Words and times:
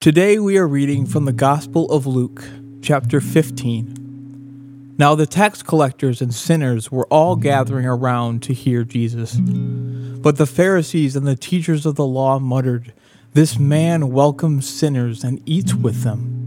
Today 0.00 0.38
we 0.38 0.56
are 0.56 0.66
reading 0.66 1.04
from 1.04 1.26
the 1.26 1.32
Gospel 1.32 1.84
of 1.92 2.06
Luke, 2.06 2.42
chapter 2.80 3.20
15. 3.20 4.94
Now 4.96 5.14
the 5.14 5.26
tax 5.26 5.62
collectors 5.62 6.22
and 6.22 6.32
sinners 6.32 6.90
were 6.90 7.06
all 7.08 7.36
gathering 7.36 7.84
around 7.84 8.42
to 8.44 8.54
hear 8.54 8.82
Jesus. 8.82 9.34
But 9.34 10.38
the 10.38 10.46
Pharisees 10.46 11.16
and 11.16 11.26
the 11.26 11.36
teachers 11.36 11.84
of 11.84 11.96
the 11.96 12.06
law 12.06 12.38
muttered, 12.38 12.94
This 13.34 13.58
man 13.58 14.10
welcomes 14.10 14.66
sinners 14.66 15.22
and 15.22 15.42
eats 15.44 15.74
with 15.74 16.02
them. 16.02 16.46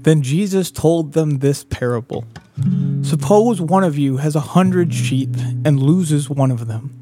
Then 0.00 0.22
Jesus 0.22 0.70
told 0.70 1.12
them 1.12 1.40
this 1.40 1.64
parable 1.64 2.24
Suppose 3.02 3.60
one 3.60 3.84
of 3.84 3.98
you 3.98 4.16
has 4.16 4.34
a 4.34 4.40
hundred 4.40 4.94
sheep 4.94 5.36
and 5.66 5.78
loses 5.78 6.30
one 6.30 6.50
of 6.50 6.68
them. 6.68 7.01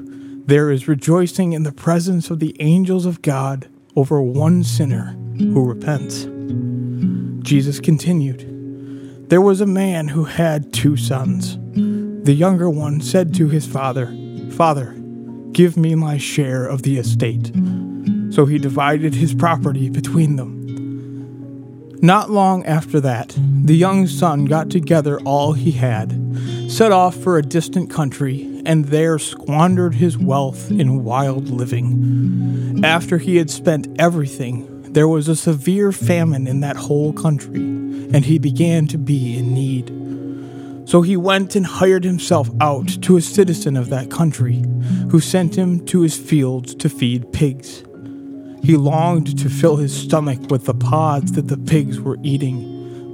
there 0.45 0.71
is 0.71 0.87
rejoicing 0.87 1.53
in 1.53 1.63
the 1.63 1.71
presence 1.71 2.29
of 2.29 2.39
the 2.39 2.55
angels 2.59 3.05
of 3.05 3.21
God 3.21 3.67
over 3.95 4.21
one 4.21 4.63
sinner 4.63 5.15
who 5.37 5.65
repents. 5.65 6.27
Jesus 7.43 7.79
continued 7.79 9.29
There 9.29 9.41
was 9.41 9.61
a 9.61 9.65
man 9.65 10.09
who 10.09 10.25
had 10.25 10.73
two 10.73 10.97
sons. 10.97 11.57
The 12.25 12.33
younger 12.33 12.69
one 12.69 13.01
said 13.01 13.33
to 13.35 13.49
his 13.49 13.65
father, 13.65 14.15
Father, 14.51 14.93
give 15.51 15.77
me 15.77 15.95
my 15.95 16.17
share 16.17 16.65
of 16.65 16.83
the 16.83 16.97
estate. 16.97 17.51
So 18.33 18.45
he 18.45 18.57
divided 18.57 19.15
his 19.15 19.33
property 19.33 19.89
between 19.89 20.35
them. 20.35 20.61
Not 22.01 22.31
long 22.31 22.65
after 22.65 22.99
that, 23.01 23.37
the 23.63 23.75
young 23.75 24.07
son 24.07 24.45
got 24.45 24.69
together 24.69 25.19
all 25.21 25.53
he 25.53 25.71
had, 25.71 26.11
set 26.67 26.91
off 26.91 27.15
for 27.15 27.37
a 27.37 27.43
distant 27.43 27.91
country, 27.91 28.50
and 28.65 28.85
there 28.85 29.19
squandered 29.19 29.95
his 29.95 30.17
wealth 30.17 30.71
in 30.71 31.03
wild 31.03 31.49
living. 31.49 32.81
After 32.83 33.17
he 33.17 33.37
had 33.37 33.49
spent 33.49 33.87
everything, 33.99 34.93
there 34.93 35.07
was 35.07 35.27
a 35.27 35.35
severe 35.35 35.91
famine 35.91 36.47
in 36.47 36.59
that 36.61 36.75
whole 36.75 37.13
country, 37.13 37.61
and 37.61 38.25
he 38.25 38.39
began 38.39 38.87
to 38.87 38.97
be 38.97 39.37
in 39.37 39.53
need. 39.53 39.89
So 40.89 41.01
he 41.01 41.15
went 41.15 41.55
and 41.55 41.65
hired 41.65 42.03
himself 42.03 42.49
out 42.59 42.87
to 43.03 43.15
a 43.15 43.21
citizen 43.21 43.77
of 43.77 43.89
that 43.89 44.11
country, 44.11 44.63
who 45.09 45.19
sent 45.19 45.57
him 45.57 45.85
to 45.85 46.01
his 46.01 46.17
fields 46.17 46.75
to 46.75 46.89
feed 46.89 47.31
pigs. 47.31 47.83
He 48.63 48.75
longed 48.75 49.39
to 49.39 49.49
fill 49.49 49.77
his 49.77 49.95
stomach 49.95 50.51
with 50.51 50.65
the 50.65 50.73
pods 50.73 51.31
that 51.33 51.47
the 51.47 51.57
pigs 51.57 51.99
were 51.99 52.17
eating, 52.23 52.80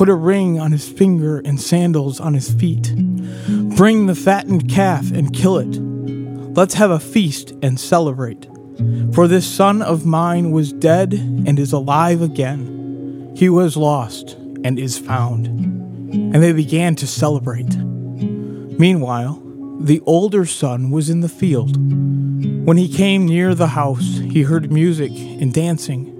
Put 0.00 0.08
a 0.08 0.14
ring 0.14 0.58
on 0.58 0.72
his 0.72 0.88
finger 0.88 1.40
and 1.40 1.60
sandals 1.60 2.20
on 2.20 2.32
his 2.32 2.50
feet. 2.50 2.96
Bring 3.76 4.06
the 4.06 4.14
fattened 4.14 4.70
calf 4.70 5.10
and 5.10 5.30
kill 5.30 5.58
it. 5.58 5.76
Let's 6.56 6.72
have 6.72 6.90
a 6.90 6.98
feast 6.98 7.52
and 7.60 7.78
celebrate. 7.78 8.48
For 9.12 9.28
this 9.28 9.46
son 9.46 9.82
of 9.82 10.06
mine 10.06 10.52
was 10.52 10.72
dead 10.72 11.12
and 11.12 11.58
is 11.58 11.74
alive 11.74 12.22
again. 12.22 13.34
He 13.36 13.50
was 13.50 13.76
lost 13.76 14.38
and 14.64 14.78
is 14.78 14.98
found. 14.98 15.48
And 15.48 16.42
they 16.42 16.52
began 16.52 16.96
to 16.96 17.06
celebrate. 17.06 17.76
Meanwhile, 17.76 19.42
the 19.80 20.00
older 20.06 20.46
son 20.46 20.90
was 20.90 21.10
in 21.10 21.20
the 21.20 21.28
field. 21.28 21.76
When 22.64 22.78
he 22.78 22.88
came 22.88 23.26
near 23.26 23.54
the 23.54 23.66
house, 23.66 24.16
he 24.20 24.44
heard 24.44 24.72
music 24.72 25.12
and 25.12 25.52
dancing. 25.52 26.19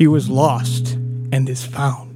He 0.00 0.06
was 0.06 0.30
lost 0.30 0.94
and 1.30 1.46
is 1.46 1.62
found. 1.62 2.09